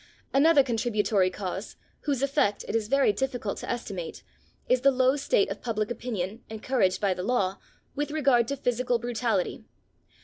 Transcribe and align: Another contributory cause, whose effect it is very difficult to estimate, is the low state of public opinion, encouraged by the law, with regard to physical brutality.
Another 0.33 0.63
contributory 0.63 1.29
cause, 1.29 1.75
whose 2.05 2.23
effect 2.23 2.65
it 2.67 2.75
is 2.75 2.87
very 2.87 3.13
difficult 3.13 3.59
to 3.59 3.69
estimate, 3.69 4.23
is 4.67 4.81
the 4.81 4.89
low 4.89 5.15
state 5.15 5.51
of 5.51 5.61
public 5.61 5.91
opinion, 5.91 6.41
encouraged 6.49 6.99
by 6.99 7.13
the 7.13 7.21
law, 7.21 7.59
with 7.95 8.09
regard 8.09 8.47
to 8.47 8.57
physical 8.57 8.97
brutality. 8.97 9.63